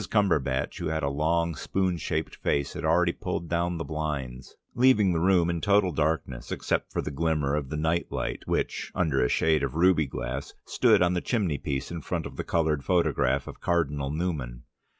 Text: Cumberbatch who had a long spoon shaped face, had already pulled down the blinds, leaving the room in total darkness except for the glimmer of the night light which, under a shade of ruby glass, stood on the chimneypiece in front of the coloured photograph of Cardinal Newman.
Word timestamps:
Cumberbatch 0.09 0.79
who 0.79 0.87
had 0.87 1.03
a 1.03 1.11
long 1.11 1.53
spoon 1.55 1.97
shaped 1.97 2.35
face, 2.37 2.73
had 2.73 2.83
already 2.83 3.11
pulled 3.11 3.47
down 3.47 3.77
the 3.77 3.83
blinds, 3.83 4.55
leaving 4.73 5.13
the 5.13 5.19
room 5.19 5.47
in 5.47 5.61
total 5.61 5.91
darkness 5.91 6.51
except 6.51 6.91
for 6.91 7.03
the 7.03 7.11
glimmer 7.11 7.53
of 7.53 7.69
the 7.69 7.77
night 7.77 8.07
light 8.11 8.41
which, 8.47 8.91
under 8.95 9.23
a 9.23 9.29
shade 9.29 9.61
of 9.61 9.75
ruby 9.75 10.07
glass, 10.07 10.55
stood 10.65 11.03
on 11.03 11.13
the 11.13 11.21
chimneypiece 11.21 11.91
in 11.91 12.01
front 12.01 12.25
of 12.25 12.35
the 12.35 12.43
coloured 12.43 12.83
photograph 12.83 13.45
of 13.45 13.61
Cardinal 13.61 14.09
Newman. 14.09 14.63